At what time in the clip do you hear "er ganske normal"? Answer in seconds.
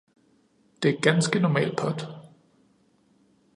0.95-1.75